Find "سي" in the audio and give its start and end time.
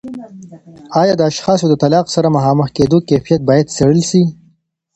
4.11-4.23